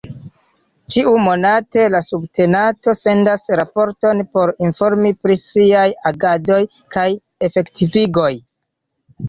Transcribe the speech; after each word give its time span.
Ĉiumonate 0.93 1.83
la 1.95 1.99
subtenato 2.05 2.95
sendas 3.01 3.45
raporton 3.61 4.25
por 4.39 4.55
informi 4.71 5.13
pri 5.27 5.37
siaj 5.45 5.87
agadoj 6.15 6.61
kaj 6.99 7.07
efektivigoj. 7.51 8.31